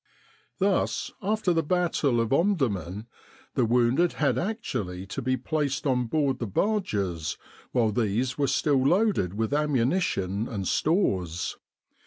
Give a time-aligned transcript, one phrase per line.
[0.57, 3.05] Thus, after the battle of Omdurman,
[3.53, 7.37] the wounded had actually to be placed on board the barges
[7.71, 11.55] while these were still loaded with ammunition and stores.